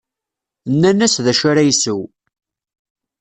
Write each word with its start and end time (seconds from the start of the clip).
Nnan-as 0.71 1.15
d 1.25 1.27
acu 1.31 1.45
ara 1.51 1.63
isew. 1.71 2.01